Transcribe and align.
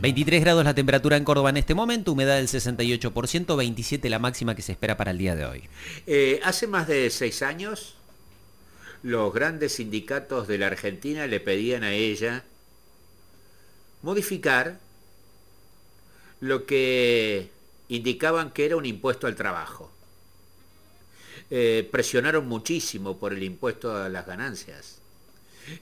23 0.00 0.40
grados 0.40 0.64
la 0.64 0.74
temperatura 0.74 1.16
en 1.16 1.24
Córdoba 1.24 1.50
en 1.50 1.58
este 1.58 1.74
momento, 1.74 2.12
humedad 2.12 2.36
del 2.36 2.48
68%, 2.48 3.56
27 3.56 4.08
la 4.08 4.18
máxima 4.18 4.54
que 4.54 4.62
se 4.62 4.72
espera 4.72 4.96
para 4.96 5.10
el 5.10 5.18
día 5.18 5.36
de 5.36 5.44
hoy. 5.44 5.64
Eh, 6.06 6.40
hace 6.44 6.66
más 6.66 6.86
de 6.86 7.10
seis 7.10 7.42
años, 7.42 7.96
los 9.02 9.34
grandes 9.34 9.74
sindicatos 9.74 10.48
de 10.48 10.58
la 10.58 10.68
Argentina 10.68 11.26
le 11.26 11.40
pedían 11.40 11.82
a 11.82 11.92
ella 11.92 12.44
modificar 14.02 14.78
lo 16.40 16.64
que 16.64 17.50
indicaban 17.88 18.50
que 18.52 18.66
era 18.66 18.76
un 18.76 18.86
impuesto 18.86 19.26
al 19.26 19.34
trabajo. 19.34 19.90
Eh, 21.50 21.88
presionaron 21.90 22.46
muchísimo 22.46 23.18
por 23.18 23.32
el 23.32 23.42
impuesto 23.42 23.96
a 23.96 24.08
las 24.08 24.26
ganancias, 24.26 24.97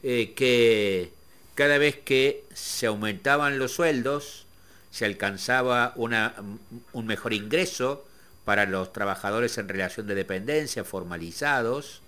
eh, 0.02 0.32
que 0.34 1.10
cada 1.54 1.78
vez 1.78 1.96
que 1.96 2.44
se 2.54 2.86
aumentaban 2.86 3.58
los 3.58 3.72
sueldos, 3.72 4.46
se 4.90 5.04
alcanzaba 5.04 5.94
un 5.96 7.06
mejor 7.06 7.32
ingreso 7.32 8.06
para 8.44 8.64
los 8.64 8.92
trabajadores 8.92 9.58
en 9.58 9.68
relación 9.68 10.06
de 10.06 10.14
dependencia, 10.14 10.84
formalizados, 10.84 12.00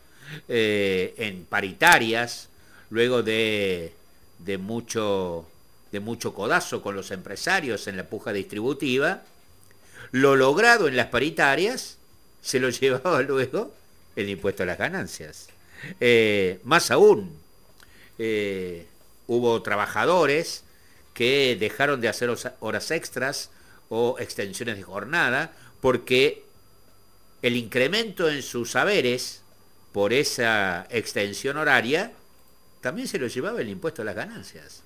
eh, 0.49 1.15
en 1.19 1.45
paritarias, 1.45 2.49
luego 2.91 3.23
de, 3.23 3.93
mucho, 4.59 5.47
de 5.93 6.01
mucho 6.01 6.35
codazo 6.35 6.83
con 6.83 6.95
los 6.95 7.11
empresarios 7.11 7.89
en 7.89 7.97
la 7.97 8.05
puja 8.05 8.33
distributiva, 8.33 9.23
lo 10.13 10.37
logrado 10.37 10.89
en 10.89 10.97
las 10.97 11.07
paritarias 11.07 11.99
se 12.41 12.61
lo 12.61 12.69
llevaba 12.71 13.23
luego 13.23 13.75
el 14.17 14.29
impuesto 14.29 14.63
a 14.63 14.67
las 14.67 14.79
ganancias. 14.79 15.49
Eh, 16.01 16.61
más 16.65 16.91
aún, 16.91 17.37
eh, 18.19 18.87
hubo 19.27 19.63
trabajadores 19.63 20.65
que 21.15 21.57
dejaron 21.59 22.01
de 22.01 22.09
hacer 22.09 22.31
horas 22.61 22.91
extras 22.91 23.51
o 23.89 24.17
extensiones 24.19 24.77
de 24.77 24.83
jornada 24.83 25.53
porque 25.81 26.45
el 27.43 27.57
incremento 27.57 28.29
en 28.29 28.43
sus 28.43 28.73
saberes 28.73 29.43
por 29.93 30.13
esa 30.13 30.87
extensión 30.91 31.57
horaria 31.57 32.13
también 32.81 33.09
se 33.09 33.19
lo 33.19 33.27
llevaba 33.27 33.61
el 33.61 33.69
impuesto 33.69 34.03
a 34.03 34.05
las 34.05 34.15
ganancias. 34.15 34.83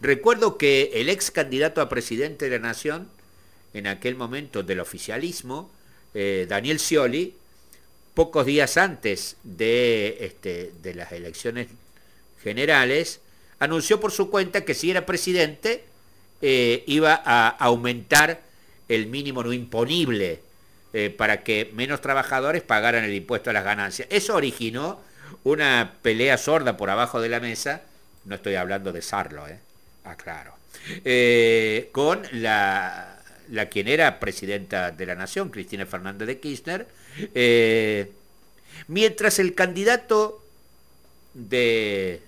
Recuerdo 0.00 0.56
que 0.56 0.90
el 0.94 1.08
ex 1.08 1.30
candidato 1.30 1.80
a 1.80 1.88
presidente 1.88 2.48
de 2.48 2.58
la 2.58 2.68
Nación, 2.68 3.08
en 3.74 3.86
aquel 3.86 4.14
momento 4.14 4.62
del 4.62 4.80
oficialismo, 4.80 5.70
eh, 6.14 6.46
Daniel 6.48 6.78
Scioli, 6.78 7.36
pocos 8.14 8.46
días 8.46 8.76
antes 8.76 9.36
de, 9.42 10.18
este, 10.20 10.72
de 10.82 10.94
las 10.94 11.12
elecciones 11.12 11.68
generales, 12.42 13.20
anunció 13.58 14.00
por 14.00 14.12
su 14.12 14.30
cuenta 14.30 14.64
que 14.64 14.74
si 14.74 14.90
era 14.90 15.06
presidente 15.06 15.84
eh, 16.42 16.84
iba 16.86 17.20
a 17.24 17.48
aumentar 17.48 18.40
el 18.88 19.06
mínimo 19.06 19.42
no 19.42 19.52
imponible 19.52 20.40
eh, 20.96 21.10
para 21.10 21.42
que 21.42 21.72
menos 21.74 22.00
trabajadores 22.00 22.62
pagaran 22.62 23.02
el 23.02 23.12
impuesto 23.14 23.50
a 23.50 23.52
las 23.52 23.64
ganancias. 23.64 24.06
Eso 24.12 24.36
originó 24.36 25.00
una 25.42 25.94
pelea 26.02 26.38
sorda 26.38 26.76
por 26.76 26.88
abajo 26.88 27.20
de 27.20 27.28
la 27.28 27.40
mesa, 27.40 27.82
no 28.24 28.36
estoy 28.36 28.54
hablando 28.54 28.92
de 28.92 29.02
Sarlo, 29.02 29.48
eh, 29.48 29.58
aclaro, 30.04 30.54
eh, 31.04 31.88
con 31.90 32.22
la, 32.30 33.20
la, 33.50 33.68
quien 33.68 33.88
era 33.88 34.20
presidenta 34.20 34.92
de 34.92 35.06
la 35.06 35.16
Nación, 35.16 35.50
Cristina 35.50 35.84
Fernández 35.84 36.28
de 36.28 36.38
Kirchner, 36.38 36.86
mientras 38.86 39.40
el 39.40 39.54
candidato 39.56 40.43
de 41.34 42.22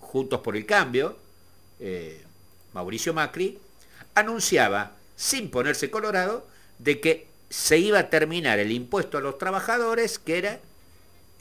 Juntos 0.00 0.40
por 0.40 0.56
el 0.56 0.66
Cambio, 0.66 1.16
eh, 1.80 2.22
Mauricio 2.72 3.12
Macri, 3.12 3.58
anunciaba, 4.14 4.92
sin 5.16 5.50
ponerse 5.50 5.90
colorado, 5.90 6.46
de 6.78 7.00
que 7.00 7.26
se 7.50 7.78
iba 7.78 7.98
a 7.98 8.10
terminar 8.10 8.58
el 8.58 8.72
impuesto 8.72 9.18
a 9.18 9.20
los 9.20 9.38
trabajadores, 9.38 10.18
que 10.18 10.38
era 10.38 10.60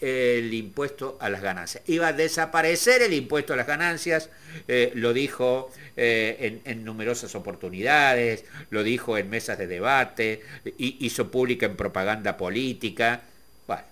el 0.02 0.52
impuesto 0.54 1.18
a 1.22 1.30
las 1.30 1.42
ganancias. 1.42 1.84
Iba 1.88 2.08
a 2.08 2.14
desaparecer 2.14 3.04
el 3.04 3.14
impuesto 3.14 3.54
a 3.54 3.56
las 3.56 3.68
ganancias, 3.68 4.30
eh, 4.68 4.92
lo 4.96 5.14
dijo 5.14 5.72
eh, 5.96 6.60
en, 6.66 6.84
numerosas 6.84 7.36
oportunidades, 7.36 8.46
lo 8.72 8.84
dijo 8.84 9.18
en 9.18 9.30
mesas 9.30 9.60
de 9.60 9.68
debate, 9.68 10.42
hizo 10.78 11.30
pública 11.30 11.68
en 11.68 11.78
propaganda 11.78 12.36
política. 12.36 13.22
Bueno, 13.68 13.84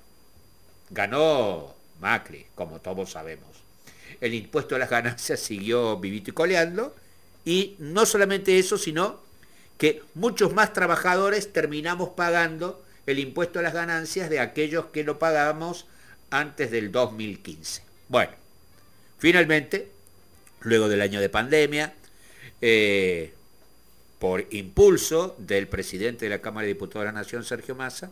ganó 0.89 1.75
Macri, 1.99 2.45
como 2.55 2.79
todos 2.79 3.11
sabemos 3.11 3.59
el 4.21 4.33
impuesto 4.33 4.75
a 4.75 4.79
las 4.79 4.89
ganancias 4.89 5.39
siguió 5.39 5.97
vivito 5.97 6.31
y 6.31 6.33
coleando, 6.33 6.95
y 7.45 7.75
no 7.79 8.05
solamente 8.05 8.59
eso, 8.59 8.77
sino 8.77 9.21
que 9.77 10.03
muchos 10.13 10.53
más 10.53 10.73
trabajadores 10.73 11.53
terminamos 11.53 12.09
pagando 12.09 12.83
el 13.05 13.19
impuesto 13.19 13.59
a 13.59 13.61
las 13.61 13.73
ganancias 13.73 14.29
de 14.29 14.39
aquellos 14.39 14.87
que 14.87 15.03
lo 15.03 15.19
pagábamos 15.19 15.87
antes 16.29 16.69
del 16.69 16.91
2015. 16.91 17.83
Bueno, 18.09 18.33
finalmente, 19.17 19.89
luego 20.61 20.89
del 20.89 21.01
año 21.01 21.21
de 21.21 21.29
pandemia, 21.29 21.93
eh, 22.61 23.33
por 24.19 24.45
impulso 24.51 25.35
del 25.39 25.67
presidente 25.67 26.25
de 26.25 26.29
la 26.29 26.41
Cámara 26.41 26.67
de 26.67 26.73
Diputados 26.73 27.03
de 27.03 27.13
la 27.13 27.19
Nación, 27.19 27.45
Sergio 27.45 27.73
Massa, 27.73 28.11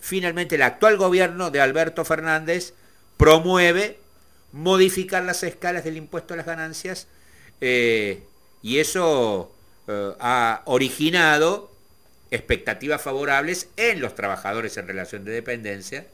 finalmente 0.00 0.56
el 0.56 0.62
actual 0.62 0.96
gobierno 0.96 1.52
de 1.52 1.60
Alberto 1.60 2.04
Fernández 2.04 2.74
promueve 3.16 3.98
modificar 4.54 5.24
las 5.24 5.42
escalas 5.42 5.84
del 5.84 5.96
impuesto 5.96 6.34
a 6.34 6.36
las 6.36 6.46
ganancias 6.46 7.08
eh, 7.60 8.22
y 8.62 8.78
eso 8.78 9.52
eh, 9.88 10.12
ha 10.20 10.62
originado 10.66 11.72
expectativas 12.30 13.02
favorables 13.02 13.68
en 13.76 14.00
los 14.00 14.14
trabajadores 14.14 14.76
en 14.76 14.86
relación 14.86 15.24
de 15.24 15.32
dependencia 15.32 16.06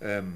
em, 0.00 0.32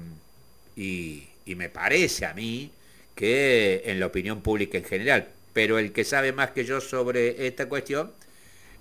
y, 0.75 1.29
me 1.55 1.69
parece 1.69 2.25
a 2.25 2.33
mí 2.33 2.71
que 3.15 3.83
en 3.85 3.99
la 3.99 4.07
opinión 4.07 4.41
pública 4.41 4.77
en 4.77 4.83
general, 4.83 5.29
pero 5.53 5.77
el 5.77 5.91
que 5.93 6.03
sabe 6.03 6.33
más 6.33 6.51
que 6.51 6.65
yo 6.65 6.81
sobre 6.81 7.47
esta 7.47 7.69
cuestión 7.69 8.11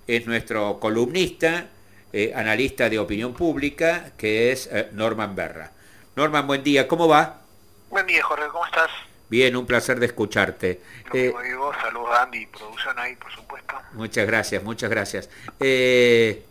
es 0.06 0.26
nuestro 0.26 0.80
columnista, 0.80 1.68
eh, 2.12 2.32
analista 2.34 2.88
de 2.88 2.98
opinión 2.98 3.34
pública, 3.34 4.12
que 4.16 4.50
es 4.50 4.70
Norman 4.92 5.36
Berra. 5.36 5.73
Norman, 6.16 6.46
buen 6.46 6.62
día, 6.62 6.86
¿cómo 6.86 7.08
va? 7.08 7.40
Buen 7.90 8.06
día, 8.06 8.22
Jorge, 8.22 8.46
¿cómo 8.48 8.64
estás? 8.66 8.88
Bien, 9.28 9.56
un 9.56 9.66
placer 9.66 9.98
de 9.98 10.06
escucharte. 10.06 10.80
Eh, 11.12 11.32
saludos 11.82 12.10
a 12.12 12.22
Andy 12.22 12.46
producción 12.46 12.96
ahí, 13.00 13.16
por 13.16 13.32
supuesto. 13.32 13.74
Muchas 13.94 14.24
gracias, 14.24 14.62
muchas 14.62 14.90
gracias. 14.90 15.28
Eh, 15.58 16.46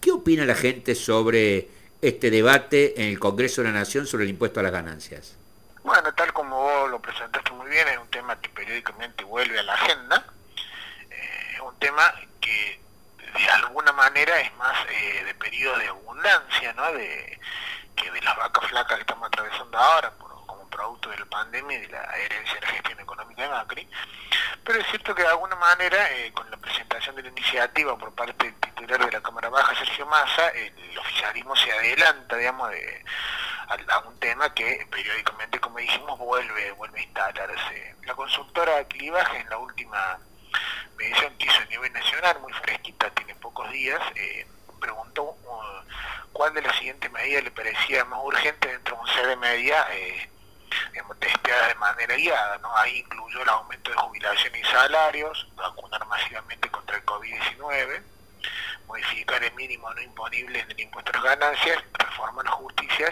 ¿Qué 0.00 0.12
opina 0.12 0.44
la 0.44 0.54
gente 0.54 0.94
sobre 0.94 1.68
este 2.00 2.30
debate 2.30 3.02
en 3.02 3.08
el 3.08 3.18
Congreso 3.18 3.62
de 3.62 3.72
la 3.72 3.74
Nación 3.80 4.06
sobre 4.06 4.22
el 4.22 4.30
impuesto 4.30 4.60
a 4.60 4.62
las 4.62 4.72
ganancias? 4.72 5.36
Bueno, 5.82 6.14
tal 6.14 6.32
como 6.32 6.60
vos 6.60 6.88
lo 6.88 7.00
presentaste 7.00 7.50
muy 7.52 7.68
bien, 7.68 7.88
es 7.88 7.98
un 7.98 8.08
tema 8.08 8.40
que 8.40 8.50
periódicamente 8.50 9.24
vuelve 9.24 9.58
a 9.58 9.64
la 9.64 9.74
agenda. 9.74 10.26
Eh, 11.10 11.54
es 11.54 11.60
un 11.60 11.76
tema 11.80 12.14
que 12.40 12.78
de 13.36 13.48
alguna 13.48 13.90
manera 13.90 14.40
es 14.40 14.54
más 14.56 14.76
eh, 14.90 15.24
de 15.24 15.34
periodo 15.34 15.76
de 15.78 15.88
abundancia, 15.88 16.72
¿no? 16.74 16.92
De 16.92 17.35
las 18.26 18.36
vacas 18.36 18.68
flacas 18.68 18.96
que 18.96 19.02
estamos 19.02 19.28
atravesando 19.28 19.78
ahora 19.78 20.12
como 20.46 20.68
producto 20.68 21.10
de 21.10 21.18
la 21.18 21.26
pandemia 21.26 21.78
y 21.78 21.80
de 21.82 21.88
la 21.88 22.02
herencia 22.16 22.54
de 22.54 22.60
la 22.60 22.66
gestión 22.66 23.00
económica 23.00 23.42
de 23.42 23.48
Macri. 23.48 23.88
Pero 24.64 24.80
es 24.80 24.86
cierto 24.88 25.14
que 25.14 25.22
de 25.22 25.28
alguna 25.28 25.54
manera, 25.54 26.10
eh, 26.10 26.32
con 26.32 26.50
la 26.50 26.56
presentación 26.56 27.14
de 27.14 27.22
la 27.22 27.28
iniciativa 27.28 27.96
por 27.96 28.12
parte 28.14 28.46
del 28.46 28.54
titular 28.56 29.04
de 29.06 29.12
la 29.12 29.20
Cámara 29.20 29.48
Baja, 29.48 29.76
Sergio 29.76 30.06
Massa, 30.06 30.48
el 30.48 30.98
oficialismo 30.98 31.54
se 31.54 31.70
adelanta, 31.70 32.36
digamos, 32.36 32.70
de, 32.70 33.04
a, 33.68 33.98
un 34.00 34.18
tema 34.18 34.52
que 34.52 34.86
periódicamente, 34.90 35.60
como 35.60 35.78
dijimos, 35.78 36.18
vuelve, 36.18 36.72
vuelve 36.72 36.98
a 36.98 37.02
instalarse. 37.04 37.94
La 38.04 38.14
consultora 38.14 38.84
Clivaje 38.88 39.38
en 39.38 39.50
la 39.50 39.58
última 39.58 40.18
medición 40.96 41.32
que 41.38 41.46
hizo 41.46 41.62
a 41.62 41.66
nivel 41.66 41.92
nacional, 41.92 42.40
muy 42.40 42.52
fresquita, 42.54 43.08
tiene 43.10 43.36
pocos 43.36 43.70
días, 43.70 44.00
eh, 44.16 44.46
preguntó 44.80 45.36
cuál 46.36 46.52
de 46.52 46.60
las 46.60 46.76
siguientes 46.76 47.10
medidas 47.12 47.44
le 47.44 47.50
parecía 47.50 48.04
más 48.04 48.20
urgente 48.22 48.68
dentro 48.68 48.94
de 48.94 49.00
un 49.00 49.08
set 49.08 49.24
de 49.24 49.36
medidas 49.36 49.86
eh, 49.90 50.30
testeadas 51.18 51.68
de 51.68 51.74
manera 51.76 52.14
guiada. 52.14 52.58
¿no? 52.58 52.76
Ahí 52.76 52.98
incluyó 52.98 53.42
el 53.42 53.48
aumento 53.48 53.90
de 53.90 53.96
jubilaciones 53.96 54.60
y 54.60 54.70
salarios, 54.70 55.48
vacunar 55.56 56.06
masivamente 56.06 56.68
contra 56.70 56.98
el 56.98 57.06
COVID-19, 57.06 58.02
modificar 58.86 59.42
el 59.42 59.54
mínimo 59.54 59.92
no 59.94 60.02
imponible 60.02 60.60
en 60.60 60.70
el 60.70 60.80
impuesto 60.80 61.10
a 61.12 61.14
las 61.14 61.24
ganancias, 61.24 61.82
reformar 61.94 62.44
las 62.44 62.54
justicias 62.54 63.10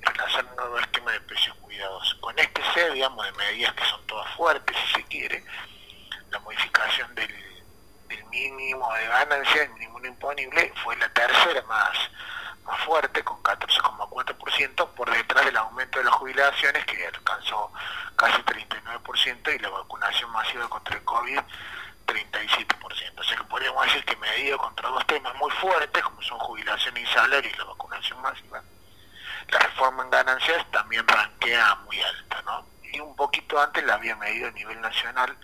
y 0.00 0.04
relanzar 0.04 0.44
un 0.44 0.56
nuevo 0.56 0.78
esquema 0.78 1.10
de 1.10 1.20
precios 1.22 1.56
cuidados. 1.56 2.14
Con 2.20 2.38
este 2.38 2.62
set, 2.72 2.92
digamos, 2.92 3.26
de 3.26 3.32
medidas 3.32 3.72
que 3.74 3.84
son 3.84 4.06
todas 4.06 4.32
fuertes, 4.36 4.76
si 4.86 5.00
se 5.00 5.04
quiere, 5.08 5.44
la 6.30 6.38
modificación 6.38 7.12
del, 7.16 7.34
mínimo 8.30 8.92
de 8.94 9.06
ganancias, 9.06 9.56
el 9.56 9.72
mínimo 9.74 9.98
no 9.98 10.06
imponible, 10.06 10.72
fue 10.82 10.96
la 10.96 11.08
tercera 11.12 11.62
más, 11.62 11.96
más 12.64 12.80
fuerte, 12.80 13.22
con 13.22 13.42
14,4%, 13.42 14.88
por 14.90 15.10
detrás 15.10 15.44
del 15.44 15.56
aumento 15.56 15.98
de 15.98 16.04
las 16.04 16.14
jubilaciones, 16.14 16.84
que 16.86 17.06
alcanzó 17.06 17.72
casi 18.16 18.42
39%, 18.42 19.54
y 19.54 19.58
la 19.58 19.68
vacunación 19.68 20.30
masiva 20.30 20.68
contra 20.68 20.96
el 20.96 21.04
COVID, 21.04 21.40
37%. 22.06 23.20
O 23.20 23.22
sea 23.22 23.36
que 23.36 23.44
podríamos 23.44 23.84
decir 23.86 24.04
que 24.04 24.16
medido 24.16 24.58
contra 24.58 24.88
dos 24.88 25.06
temas 25.06 25.34
muy 25.36 25.50
fuertes, 25.52 26.02
como 26.02 26.22
son 26.22 26.38
jubilación 26.38 26.96
y 26.96 27.06
salario 27.06 27.50
y 27.50 27.56
la 27.56 27.64
vacunación 27.64 28.20
masiva, 28.22 28.62
la 29.48 29.58
reforma 29.58 30.02
en 30.04 30.10
ganancias 30.10 30.70
también 30.70 31.06
ranquea 31.06 31.74
muy 31.86 32.00
alta, 32.00 32.42
¿no? 32.42 32.66
Y 32.92 33.00
un 33.00 33.14
poquito 33.16 33.60
antes 33.60 33.84
la 33.84 33.94
había 33.94 34.16
medido 34.16 34.48
a 34.48 34.52
nivel 34.52 34.80
nacional 34.80 35.36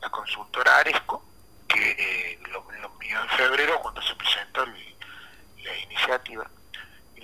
la 0.00 0.10
consultora 0.10 0.78
Aresco, 0.78 1.24
que 1.68 1.90
eh, 1.98 2.38
lo, 2.50 2.62
midió 2.98 3.20
en 3.20 3.28
febrero 3.30 3.80
cuando 3.80 4.02
se 4.02 4.14
presentó 4.14 4.64
la 4.66 5.76
iniciativa. 5.76 6.46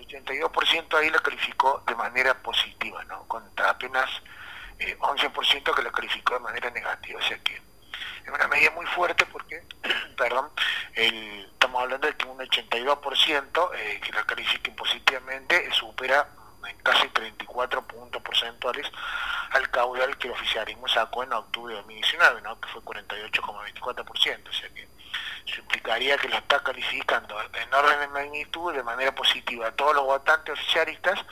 El 0.08 0.24
82% 0.24 0.98
ahí 0.98 1.10
la 1.10 1.18
calificó 1.18 1.82
de 1.86 1.94
manera 1.94 2.34
positiva, 2.42 3.04
¿no? 3.04 3.26
Contra 3.26 3.70
apenas 3.70 4.08
11% 4.78 5.56
eh, 5.56 5.72
que 5.74 5.82
la 5.82 5.90
calificó 5.90 6.34
de 6.34 6.40
manera 6.40 6.70
negativa. 6.70 7.18
O 7.18 7.22
sea 7.22 7.38
que 7.38 7.54
es 7.54 8.32
una 8.32 8.48
medida 8.48 8.70
muy 8.72 8.86
fuerte 8.86 9.24
porque, 9.26 9.62
perdón, 10.16 10.50
estamos 10.94 11.82
hablando 11.82 12.06
de 12.06 12.16
que 12.16 12.26
un 12.26 12.38
82% 12.38 13.70
eh, 13.74 14.00
que 14.00 14.12
la 14.12 14.24
califique 14.24 14.70
positivamente 14.72 15.70
supera 15.72 16.28
en 16.68 16.76
casi 16.78 17.08
34 17.08 17.86
puntos 17.86 18.22
porcentuales 18.22 18.90
al 19.50 19.70
caudal 19.70 20.16
que 20.18 20.26
el 20.26 20.34
oficialismo 20.34 20.88
sacó 20.88 21.22
en 21.22 21.32
octubre 21.32 21.74
de 21.74 21.80
2019, 21.80 22.42
¿no? 22.42 22.60
que 22.60 22.68
fue 22.68 22.82
48,24%. 22.82 24.48
O 24.48 24.52
sea 24.52 24.68
que 24.70 24.88
eso 25.46 25.60
implicaría 25.60 26.18
que 26.18 26.28
lo 26.28 26.36
está 26.36 26.62
calificando 26.62 27.40
en 27.40 27.74
orden 27.74 28.00
de 28.00 28.08
magnitud 28.08 28.74
de 28.74 28.82
manera 28.82 29.14
positiva 29.14 29.68
a 29.68 29.72
todos 29.72 29.94
los 29.94 30.04
votantes 30.04 30.54
oficialistas 30.54 31.24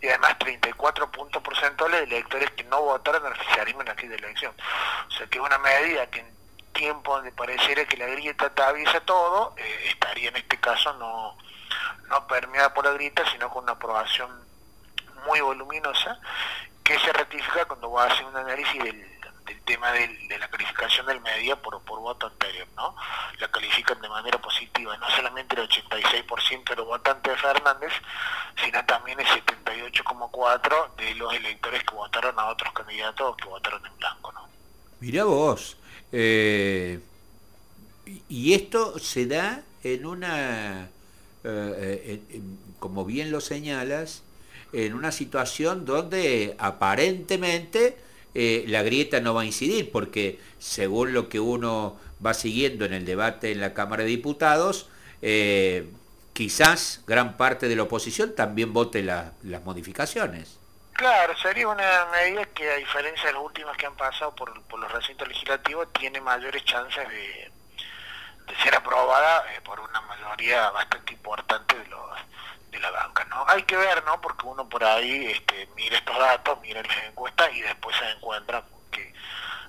y 0.00 0.08
además 0.08 0.38
34 0.38 1.10
puntos 1.10 1.42
porcentuales 1.42 2.00
de 2.00 2.16
electores 2.16 2.50
que 2.50 2.64
no 2.64 2.82
votaron 2.82 3.24
al 3.24 3.32
oficialismo 3.32 3.82
en 3.82 3.90
aquella 3.90 4.16
elección. 4.16 4.52
O 5.08 5.10
sea 5.12 5.26
que 5.28 5.40
una 5.40 5.58
medida 5.58 6.10
que 6.10 6.20
en 6.20 6.32
tiempo 6.72 7.14
donde 7.14 7.32
pareciera 7.32 7.84
que 7.84 7.96
la 7.96 8.06
grieta 8.06 8.46
atraviesa 8.46 9.00
todo, 9.00 9.54
eh, 9.56 9.84
estaría 9.88 10.30
en 10.30 10.36
este 10.36 10.58
caso 10.58 10.92
no, 10.94 11.36
no 12.08 12.26
permeada 12.26 12.74
por 12.74 12.84
la 12.84 12.92
grieta, 12.92 13.24
sino 13.30 13.48
con 13.50 13.64
una 13.64 13.72
aprobación 13.72 14.30
muy 15.26 15.40
voluminosa 15.40 16.18
que 16.82 16.98
se 16.98 17.12
ratifica 17.12 17.64
cuando 17.66 17.92
va 17.92 18.04
a 18.04 18.06
hacer 18.08 18.24
un 18.24 18.36
análisis 18.36 18.82
del, 18.82 19.11
tema 19.64 19.92
de 19.92 20.38
la 20.38 20.48
calificación 20.48 21.06
del 21.06 21.20
media 21.20 21.56
por, 21.56 21.80
por 21.82 22.00
voto 22.00 22.26
anterior, 22.26 22.66
¿no? 22.76 22.94
La 23.38 23.50
califican 23.50 24.00
de 24.00 24.08
manera 24.08 24.40
positiva, 24.40 24.96
no 24.96 25.08
solamente 25.10 25.56
el 25.60 25.68
86% 25.68 26.70
de 26.70 26.76
los 26.76 26.86
votantes 26.86 27.32
de 27.32 27.38
Fernández, 27.38 27.92
sino 28.62 28.84
también 28.84 29.20
el 29.20 29.26
78,4% 29.26 30.94
de 30.96 31.14
los 31.14 31.34
electores 31.34 31.82
que 31.84 31.94
votaron 31.94 32.38
a 32.38 32.46
otros 32.46 32.72
candidatos 32.72 33.36
que 33.36 33.48
votaron 33.48 33.84
en 33.86 33.96
blanco, 33.98 34.32
¿no? 34.32 34.48
Mirá 35.00 35.24
vos, 35.24 35.76
eh, 36.12 37.00
y 38.28 38.54
esto 38.54 38.98
se 38.98 39.26
da 39.26 39.62
en 39.82 40.06
una, 40.06 40.88
eh, 41.44 42.22
eh, 42.28 42.40
como 42.78 43.04
bien 43.04 43.30
lo 43.30 43.40
señalas, 43.40 44.22
en 44.72 44.94
una 44.94 45.12
situación 45.12 45.84
donde 45.84 46.56
aparentemente 46.58 47.96
eh, 48.34 48.64
la 48.68 48.82
grieta 48.82 49.20
no 49.20 49.34
va 49.34 49.42
a 49.42 49.44
incidir, 49.44 49.90
porque 49.92 50.40
según 50.58 51.12
lo 51.12 51.28
que 51.28 51.40
uno 51.40 51.98
va 52.24 52.34
siguiendo 52.34 52.84
en 52.84 52.92
el 52.92 53.04
debate 53.04 53.52
en 53.52 53.60
la 53.60 53.74
Cámara 53.74 54.04
de 54.04 54.08
Diputados, 54.08 54.88
eh, 55.20 55.90
quizás 56.32 57.02
gran 57.06 57.36
parte 57.36 57.68
de 57.68 57.76
la 57.76 57.82
oposición 57.82 58.34
también 58.34 58.72
vote 58.72 59.02
las 59.02 59.64
modificaciones. 59.64 60.58
Claro, 60.94 61.36
sería 61.36 61.68
una 61.68 62.06
medida 62.12 62.44
que 62.46 62.70
a 62.70 62.76
diferencia 62.76 63.26
de 63.26 63.32
las 63.32 63.42
últimas 63.42 63.76
que 63.76 63.86
han 63.86 63.96
pasado 63.96 64.34
por, 64.34 64.52
los 64.78 64.92
recintos 64.92 65.26
legislativos, 65.26 65.92
tiene 65.92 66.20
mayores 66.20 66.64
chances 66.64 67.08
de, 67.08 67.50
ser 68.62 68.74
aprobada 68.74 69.44
eh, 69.54 69.60
por 69.62 69.80
una 69.80 70.00
mayoría 70.02 70.70
bastante 70.70 71.14
importante 71.14 71.78
de 71.78 71.86
los 71.86 72.10
de 72.70 72.80
la 72.80 72.90
¿no? 73.32 73.44
Hay 73.48 73.62
que 73.62 73.76
ver, 73.76 74.04
¿no? 74.04 74.20
Porque 74.20 74.46
uno 74.46 74.68
por 74.68 74.84
ahí 74.84 75.26
este, 75.26 75.68
mira 75.76 75.98
estos 75.98 76.18
datos, 76.18 76.58
mira 76.60 76.82
las 76.82 76.96
encuestas 77.04 77.52
y 77.54 77.60
después 77.60 77.96
se 77.96 78.10
encuentra 78.10 78.62
que 78.90 79.12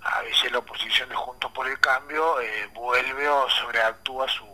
a 0.03 0.21
veces 0.21 0.51
la 0.51 0.59
oposición 0.59 1.09
de 1.09 1.15
Juntos 1.15 1.51
por 1.51 1.67
el 1.67 1.79
Cambio 1.79 2.39
eh, 2.41 2.69
vuelve 2.73 3.27
o 3.27 3.49
sobreactúa 3.49 4.27
su, 4.27 4.45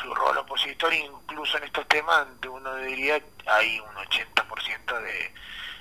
su 0.00 0.14
rol 0.14 0.38
opositor, 0.38 0.92
incluso 0.92 1.58
en 1.58 1.64
estos 1.64 1.86
temas 1.88 2.26
uno 2.48 2.74
diría 2.76 3.20
hay 3.46 3.80
un 3.80 3.94
80% 3.96 5.00
de 5.00 5.34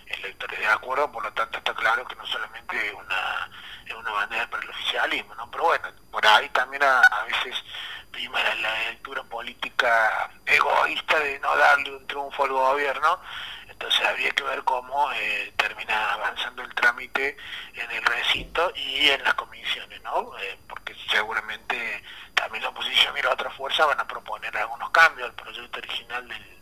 electores 0.08 0.60
de 0.60 0.68
acuerdo, 0.68 1.12
por 1.12 1.24
lo 1.24 1.32
tanto 1.34 1.60
está 1.60 1.74
claro 1.76 2.06
que 2.08 2.16
no 2.16 2.26
solamente 2.26 2.88
es 2.88 2.94
una, 2.94 3.50
una 3.96 4.12
bandera 4.12 4.50
para 4.50 4.64
el 4.64 4.70
oficialismo, 4.70 5.36
¿no? 5.36 5.52
Pero 5.52 5.66
bueno, 5.66 5.90
por 6.12 6.26
ahí 6.26 6.50
también 6.50 6.82
a 6.84 7.24
veces 7.28 7.64
la 8.28 8.90
lectura 8.90 9.24
política 9.24 10.30
egoísta 10.46 11.20
de 11.20 11.40
no 11.40 11.56
darle 11.56 11.96
un 11.96 12.08
triunfo 12.08 12.44
al 12.44 12.52
gobierno, 12.52 13.22
entonces 13.68 14.06
había 14.06 14.32
que 14.32 14.44
ver 14.44 14.64
cómo 14.64 15.12
eh, 15.14 15.54
termina 15.56 16.14
avanzando 16.14 16.64
el 16.64 16.74
trámite 16.76 17.38
en 17.74 17.92
el 17.92 18.04
recinto 18.04 18.72
y 18.76 19.10
en 19.10 19.24
las 19.24 19.36
comisiones, 19.36 20.02
¿no? 20.04 20.38
Eh, 20.40 20.58
porque 20.68 20.96
seguramente 21.10 22.04
también 22.34 22.64
la 22.64 22.70
oposición 22.70 23.18
y 23.18 23.22
la 23.22 23.32
otra 23.32 23.50
fuerza 23.52 23.86
van 23.86 24.00
a 24.00 24.08
proponer 24.08 24.56
algunos 24.58 24.90
cambios 24.90 25.30
al 25.30 25.36
proyecto 25.36 25.80
original 25.80 26.28
del 26.28 26.60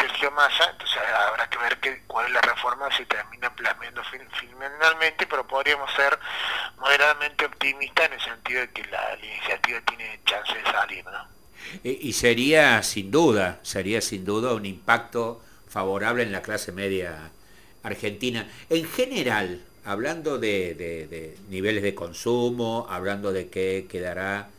Sergio 0.00 0.30
Massa, 0.30 0.70
entonces 0.70 1.02
habrá 1.28 1.50
que 1.50 1.58
ver 1.58 1.80
que, 1.80 2.02
cuál 2.06 2.26
es 2.26 2.32
la 2.32 2.40
reforma 2.40 2.90
si 2.96 3.04
termina 3.06 3.54
plasmando 3.54 4.02
finalmente, 4.04 5.26
pero 5.26 5.46
podríamos 5.46 5.92
ser 5.92 6.18
moderadamente 6.82 7.46
optimistas 7.46 8.06
en 8.06 8.12
el 8.12 8.20
sentido 8.20 8.60
de 8.60 8.68
que 8.70 8.82
la, 8.90 9.18
iniciativa 9.22 9.80
tiene 9.88 10.20
chance 10.26 10.54
de 10.54 10.64
salir, 10.70 11.04
¿no? 11.04 11.32
Y, 11.84 12.12
sería 12.12 12.82
sin 12.82 13.10
duda, 13.10 13.60
sería 13.62 14.00
sin 14.00 14.24
duda 14.24 14.52
un 14.52 14.66
impacto 14.66 15.40
favorable 15.68 16.22
en 16.22 16.32
la 16.32 16.42
clase 16.42 16.72
media 16.72 17.30
argentina. 17.82 18.46
En 18.68 18.84
general, 18.84 19.62
hablando 19.84 20.38
de 20.38 21.36
niveles 21.48 21.82
de 21.82 21.94
consumo, 21.94 22.86
hablando 22.90 23.32
de 23.32 23.48
qué 23.48 23.86
quedará 23.88 24.50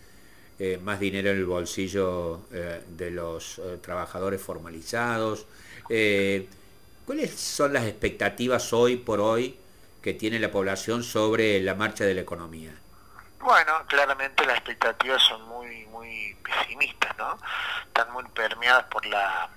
eh, 0.59 0.79
más 0.81 0.99
dinero 0.99 1.31
en 1.31 1.37
el 1.37 1.45
bolsillo 1.45 2.41
eh, 2.53 2.79
de 2.95 3.09
los 3.09 3.57
eh, 3.57 3.79
trabajadores 3.81 4.39
formalizados. 4.39 5.45
¿Cuáles 7.05 7.31
son 7.31 7.73
las 7.73 7.85
expectativas 7.85 8.71
hoy 8.71 8.95
por 8.95 9.19
hoy 9.19 9.57
que 10.03 10.13
tiene 10.13 10.37
la 10.37 10.51
población 10.51 11.01
sobre 11.01 11.61
la 11.61 11.75
marcha 11.75 12.03
de 12.03 12.13
la 12.13 12.21
economía? 12.21 12.71
Bueno, 13.39 13.85
claramente 13.87 14.45
las 14.45 14.57
expectativas 14.57 15.23
son 15.23 15.41
muy 15.47 15.85
muy 15.87 16.35
pesimistas, 16.43 17.17
¿no? 17.17 17.39
Están 17.87 18.11
muy 18.11 18.25
permeadas 18.25 18.83
por 18.85 19.05
la 19.05 19.49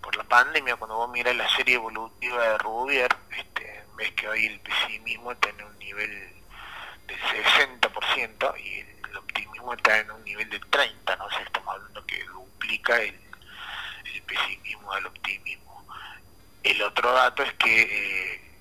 por 0.00 0.16
la 0.16 0.24
pandemia. 0.24 0.76
Cuando 0.76 0.96
vos 0.96 1.10
miras 1.10 1.34
la 1.34 1.48
serie 1.56 1.74
evolutiva 1.74 2.42
de 2.42 2.58
Rubier, 2.58 3.14
este, 3.36 3.84
ves 3.96 4.12
que 4.12 4.28
hoy 4.28 4.46
el 4.46 4.60
pesimismo 4.60 5.34
tiene 5.36 5.64
un 5.64 5.78
nivel 5.78 6.10
del 7.08 7.18
60% 7.18 8.60
y 8.60 8.78
el 8.78 9.16
optimismo 9.16 9.74
está 9.74 9.98
en 9.98 10.10
un 10.12 10.24
nivel 10.24 10.48
de 10.50 10.60
30, 10.60 11.16
¿no? 11.16 11.30
sé, 11.30 11.42
estamos 11.42 11.74
hablando 11.74 12.06
que 12.06 12.22
duplica 12.24 13.00
el, 13.00 13.18
pesimismo 14.26 14.92
al 14.92 15.06
optimismo. 15.06 15.86
El 16.62 16.80
otro 16.82 17.12
dato 17.12 17.42
es 17.42 17.52
que 17.54 17.82
eh, 17.82 18.53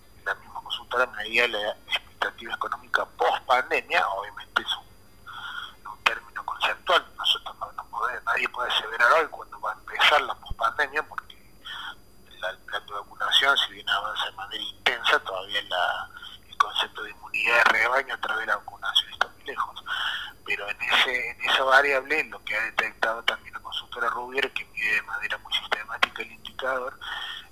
la 0.98 1.06
consultora 1.06 1.06
medía 1.18 1.48
la 1.48 1.72
expectativa 1.88 2.54
económica 2.54 3.06
post 3.18 3.44
pandemia, 3.46 4.08
obviamente 4.10 4.62
es 4.62 4.78
un, 4.78 6.04
término 6.04 6.46
conceptual, 6.46 7.06
nosotros 7.18 7.56
no, 7.60 7.86
podemos, 7.90 8.24
nadie 8.26 8.50
puede 8.50 8.70
aseverar 8.72 9.12
hoy 9.14 9.28
cuando 9.28 9.60
va 9.62 9.72
a 9.72 9.74
empezar 9.74 10.22
la 10.22 10.36
post 10.36 10.58
pandemia, 10.58 11.04
porque 11.04 11.34
el 11.36 12.58
plan 12.58 12.86
de 12.86 12.94
vacunación, 12.94 13.58
si 13.58 13.74
bien 13.74 13.90
avanza 13.90 14.26
de 14.26 14.32
manera 14.34 14.64
intensa, 14.64 15.20
todavía 15.20 15.60
el 15.60 16.58
concepto 16.58 17.04
de 17.04 17.12
inmunidad 17.12 17.64
de 17.64 17.72
rebaño 17.72 18.14
a 18.14 18.18
través 18.18 18.42
de 18.42 18.48
la 18.48 18.58
vacunación 18.58 19.14
está 19.14 19.28
muy 19.28 19.44
lejos. 19.46 19.84
Pero 20.46 20.70
en, 20.70 20.82
ese, 20.82 21.30
en 21.32 21.42
esa 21.50 21.64
variable, 21.64 22.24
lo 22.26 22.44
que 22.44 22.56
ha 22.56 22.64
detectado 22.64 23.24
también 23.24 23.54
la 23.54 23.62
consultora 23.62 24.10
Rubier, 24.10 24.52
que 24.52 24.66
mide 24.66 24.96
de 24.96 25.02
manera 25.04 25.38
muy 25.38 25.54
sistemática 25.54 26.22
el 26.22 26.32
indicador, 26.34 27.00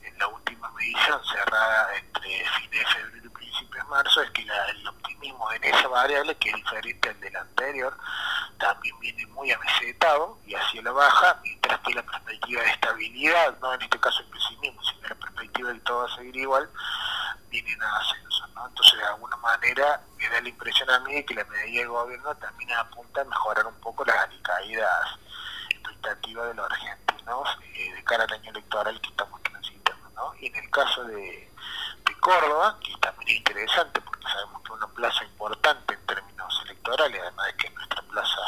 en 0.01 0.17
la 0.17 0.27
última 0.27 0.69
medición 0.71 1.21
cerrada 1.25 1.95
entre 1.95 2.45
fines 2.49 2.71
de 2.71 2.85
febrero 2.85 3.25
y 3.25 3.29
principios 3.29 3.83
de 3.83 3.89
marzo, 3.89 4.21
es 4.21 4.31
que 4.31 4.41
el 4.41 4.87
optimismo 4.87 5.51
en 5.53 5.63
esa 5.63 5.87
variable, 6.01 6.35
que 6.37 6.49
es 6.49 6.55
diferente 6.55 7.09
al 7.09 7.19
del 7.19 7.35
anterior, 7.35 7.97
también 8.57 8.99
viene 8.99 9.25
muy 9.27 9.51
amesetado 9.51 10.39
y 10.45 10.55
hacia 10.55 10.81
la 10.81 10.91
baja, 10.91 11.39
mientras 11.43 11.79
que 11.81 11.93
la 11.93 12.03
perspectiva 12.03 12.61
de 12.61 12.69
estabilidad, 12.69 13.57
no 13.59 13.73
en 13.73 13.81
este 13.83 13.99
caso 13.99 14.19
el 14.21 14.27
pesimismo, 14.27 14.81
sino 14.83 15.07
la 15.09 15.15
perspectiva 15.15 15.69
del 15.69 15.81
todo 15.81 16.05
a 16.05 16.15
seguir 16.15 16.35
igual, 16.37 16.69
viene 17.49 17.77
a 17.81 17.97
ascenso. 17.97 18.47
¿no? 18.55 18.67
Entonces, 18.67 18.99
de 18.99 19.05
alguna 19.05 19.37
manera, 19.37 20.01
me 20.17 20.29
da 20.29 20.41
la 20.41 20.49
impresión 20.49 20.89
a 20.89 20.99
mí 21.01 21.23
que 21.23 21.35
la 21.35 21.45
medida 21.45 21.81
del 21.81 21.89
gobierno 21.89 22.35
también 22.35 22.71
apunta 22.73 23.21
a 23.21 23.25
mejorar 23.25 23.67
un 23.67 23.79
poco 23.79 24.03
las 24.05 24.27
caídas 24.41 25.19
expectativas 25.69 26.47
de 26.47 26.53
los 26.55 26.65
argentinos. 26.71 27.47
eh, 27.75 27.93
de 27.93 28.03
cara 28.03 28.23
al 28.23 28.33
año 28.33 28.51
electoral 28.51 28.99
que 29.01 29.09
estamos 29.09 29.41
transitando. 29.43 30.09
¿no? 30.15 30.33
Y 30.39 30.47
en 30.47 30.55
el 30.55 30.69
caso 30.71 31.03
de, 31.05 31.51
Córdoba, 32.21 32.77
que 32.79 32.95
también 33.01 33.29
es 33.29 33.37
interesante 33.37 33.99
sabemos 34.29 34.61
que 34.61 34.67
es 34.67 34.77
una 34.77 34.87
plaza 34.87 35.23
importante 35.23 35.93
en 35.93 36.05
términos 36.05 36.61
electorales, 36.65 37.21
además 37.21 37.47
de 37.47 37.55
que 37.55 37.67
es 37.67 37.73
nuestra 37.73 38.01
plaza 38.03 38.41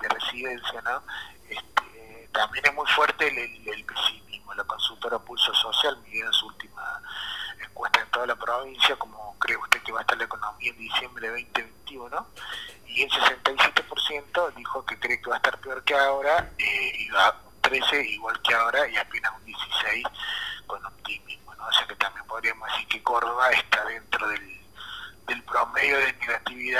de 0.00 0.08
residencia, 0.08 0.82
¿no? 0.82 1.02
Este, 1.48 2.28
también 2.32 2.66
es 2.66 2.74
muy 2.74 2.86
fuerte 2.88 3.28
el, 3.28 3.84
pesimismo. 3.84 4.54
La 4.54 4.64
consultora 4.64 5.18
Pulso 5.18 5.54
Social 5.54 5.96
midió 6.02 6.26
en 6.26 6.32
su 6.32 6.46
última 6.46 7.00
encuesta 7.62 8.00
en 8.00 8.10
toda 8.10 8.26
la 8.26 8.36
provincia 8.36 8.96
como 8.96 9.36
cree 9.38 9.56
usted 9.56 9.82
que 9.82 9.92
va 9.92 10.00
a 10.00 10.02
estar 10.02 10.18
la 10.18 10.24
economía 10.24 10.70
en 10.70 10.78
diciembre 10.78 11.30
de 11.30 11.42
2021 11.42 12.26
y 12.86 13.02
el 13.02 13.10
67% 13.10 14.54
dijo 14.54 14.84
que 14.84 14.98
cree 14.98 15.20
que 15.20 15.30
va 15.30 15.36
a 15.36 15.38
estar 15.38 15.58
peor 15.60 15.82
que 15.84 15.94
ahora 15.94 16.50
eh, 16.58 16.92
y 16.98 17.08
va 17.10 17.40
un 17.46 17.60
13 17.60 18.04
igual 18.08 18.40
que 18.42 18.54
ahora 18.54 18.88
y 18.88 18.96
apenas 18.96 19.32
un 19.38 19.44
16 19.44 20.06
con 20.66 20.84
optimismo. 20.84 21.54
¿no? 21.54 21.66
O 21.66 21.72
sea 21.72 21.86
que 21.86 21.96
también 21.96 22.26
podríamos 22.26 22.68
decir 22.72 22.88
que 22.88 23.02
Córdoba 23.02 23.50
está 23.50 23.84
dentro 23.84 24.26
del, 24.28 24.59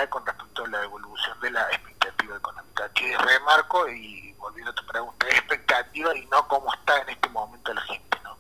con 0.09 0.25
respecto 0.25 0.65
a 0.65 0.69
la 0.69 0.83
evolución 0.85 1.39
de 1.41 1.51
la 1.51 1.69
expectativa 1.71 2.37
económica. 2.37 2.91
Que 2.95 3.17
remarco 3.17 3.89
y 3.89 4.33
volviendo 4.39 4.71
a 4.71 4.75
tu 4.75 4.87
pregunta, 4.87 5.27
expectativa 5.29 6.17
y 6.17 6.27
no 6.27 6.47
cómo 6.49 6.73
está 6.73 7.03
en 7.03 7.11
este 7.11 7.29
momento 7.29 7.75
la 7.75 7.83
gente. 7.83 8.19
¿no? 8.25 8.37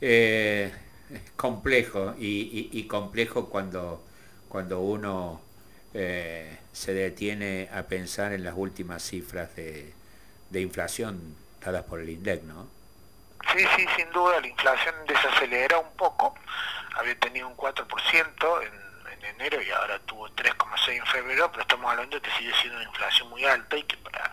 Eh, 0.00 0.74
complejo 1.36 2.14
y, 2.18 2.86
complejo 2.88 3.48
cuando, 3.48 4.04
cuando 4.48 4.80
uno 4.80 5.40
eh, 5.94 6.58
se 6.72 6.92
detiene 6.92 7.68
a 7.72 7.84
pensar 7.84 8.32
en 8.32 8.44
las 8.44 8.54
últimas 8.56 9.02
cifras 9.02 9.54
de, 9.56 9.94
inflación 10.52 11.36
dadas 11.60 11.84
por 11.84 12.00
el 12.00 12.08
INDEC, 12.08 12.42
¿no? 12.44 12.68
Sí, 13.52 13.64
sí, 13.76 13.86
sin 13.96 14.10
duda, 14.10 14.40
la 14.40 14.46
inflación 14.46 14.94
desacelera 15.06 15.78
un 15.78 15.90
poco, 15.96 16.34
había 16.96 17.18
tenido 17.18 17.48
un 17.48 17.56
4% 17.56 18.62
en, 18.62 18.87
en 19.18 19.24
enero 19.24 19.60
y 19.62 19.70
ahora 19.70 19.98
tuvo 20.00 20.28
3,6 20.30 20.96
en 20.96 21.06
febrero, 21.06 21.50
pero 21.50 21.62
estamos 21.62 21.90
hablando 21.90 22.16
de 22.16 22.22
que 22.22 22.36
sigue 22.38 22.52
siendo 22.54 22.76
una 22.78 22.88
inflación 22.88 23.28
muy 23.30 23.44
alta 23.44 23.76
y 23.76 23.82
que 23.82 23.96
para 23.98 24.32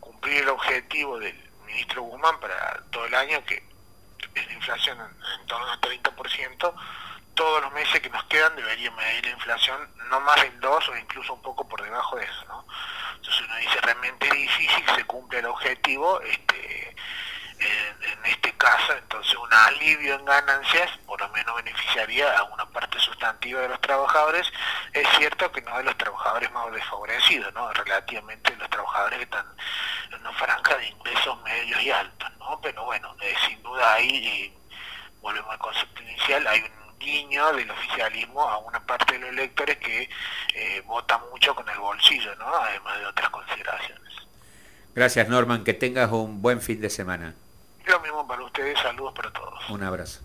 cumplir 0.00 0.42
el 0.42 0.48
objetivo 0.48 1.18
del 1.18 1.36
ministro 1.66 2.02
Guzmán 2.02 2.38
para 2.40 2.82
todo 2.90 3.06
el 3.06 3.14
año, 3.14 3.44
que 3.44 3.62
es 4.34 4.46
la 4.46 4.52
inflación 4.52 4.98
en, 5.00 5.46
torno 5.46 5.70
al 5.70 5.80
30%, 5.80 6.74
todos 7.34 7.62
los 7.62 7.72
meses 7.72 8.00
que 8.00 8.10
nos 8.10 8.24
quedan 8.24 8.54
deberían 8.56 8.94
medir 8.94 9.24
la 9.24 9.30
inflación 9.32 9.90
no 10.10 10.20
más 10.20 10.40
del 10.42 10.60
2 10.60 10.88
o 10.88 10.96
incluso 10.96 11.34
un 11.34 11.42
poco 11.42 11.66
por 11.68 11.82
debajo 11.82 12.16
de 12.16 12.24
eso, 12.24 12.44
¿no? 12.46 12.66
Entonces 13.16 13.42
uno 13.42 13.56
dice, 13.56 13.80
realmente 13.80 14.30
difícil 14.30 14.84
se 14.94 15.04
cumpla 15.04 15.38
el 15.38 15.46
objetivo, 15.46 16.20
este, 16.22 16.81
en, 18.02 18.26
este 18.26 18.52
caso, 18.54 18.92
entonces 18.96 19.34
un 19.36 19.52
alivio 19.52 20.14
en 20.14 20.24
ganancias 20.24 20.90
por 21.06 21.20
lo 21.20 21.28
menos 21.30 21.56
beneficiaría 21.56 22.36
a 22.38 22.44
una 22.44 22.66
parte 22.66 22.98
sustantiva 22.98 23.60
de 23.60 23.68
los 23.68 23.80
trabajadores. 23.80 24.46
Es 24.92 25.06
cierto 25.18 25.50
que 25.52 25.62
no 25.62 25.76
de 25.78 25.84
los 25.84 25.96
trabajadores 25.96 26.50
más 26.52 26.72
desfavorecidos, 26.72 27.52
¿no? 27.54 27.72
Relativamente 27.72 28.56
los 28.56 28.70
trabajadores 28.70 29.18
que 29.18 29.24
están 29.24 29.46
en 30.10 30.20
una 30.20 30.32
franja 30.32 30.76
de 30.76 30.86
ingresos 30.88 31.42
medios 31.42 31.82
y 31.82 31.90
altos, 31.90 32.30
¿no? 32.38 32.60
Pero 32.60 32.84
bueno, 32.84 33.14
eh, 33.20 33.34
sin 33.46 33.62
duda 33.62 33.94
ahí, 33.94 34.56
volvemos 35.20 35.50
al 35.50 35.58
concepto 35.58 36.02
inicial, 36.02 36.46
hay 36.46 36.60
un 36.60 36.98
guiño 36.98 37.52
del 37.52 37.70
oficialismo 37.70 38.42
a 38.42 38.58
una 38.58 38.84
parte 38.86 39.14
de 39.14 39.20
los 39.20 39.30
electores 39.30 39.76
que 39.78 40.08
eh, 40.54 40.82
vota 40.86 41.18
mucho 41.30 41.54
con 41.54 41.68
el 41.68 41.78
bolsillo, 41.78 42.34
¿no? 42.36 42.54
Además 42.54 42.98
de 42.98 43.06
otras 43.06 43.30
consideraciones. 43.30 44.02
Gracias 44.94 45.28
Norman, 45.28 45.64
que 45.64 45.72
tengas 45.72 46.10
un 46.12 46.42
buen 46.42 46.60
fin 46.60 46.80
de 46.80 46.90
semana. 46.90 47.34
Lo 47.86 48.00
mismo 48.00 48.26
para 48.26 48.42
ustedes, 48.44 48.78
saludos 48.80 49.12
para 49.14 49.32
todos. 49.32 49.68
Un 49.70 49.82
abrazo. 49.82 50.20